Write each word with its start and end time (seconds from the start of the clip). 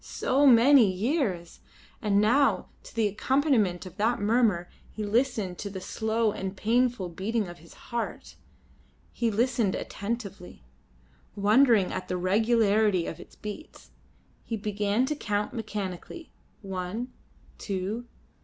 So 0.03 0.47
many 0.47 0.91
years! 0.91 1.59
And 2.01 2.19
now 2.19 2.69
to 2.81 2.95
the 2.95 3.07
accompaniment 3.07 3.85
of 3.85 3.97
that 3.97 4.19
murmur 4.19 4.67
he 4.89 5.03
listened 5.05 5.59
to 5.59 5.69
the 5.69 5.79
slow 5.79 6.31
and 6.31 6.57
painful 6.57 7.09
beating 7.09 7.47
of 7.47 7.59
his 7.59 7.75
heart. 7.75 8.35
He 9.11 9.29
listened 9.29 9.75
attentively, 9.75 10.63
wondering 11.35 11.93
at 11.93 12.07
the 12.07 12.17
regularity 12.17 13.05
of 13.05 13.19
its 13.19 13.35
beats. 13.35 13.91
He 14.43 14.57
began 14.57 15.05
to 15.05 15.15
count 15.15 15.53
mechanically. 15.53 16.31
One, 16.63 17.13
two. 17.59 18.05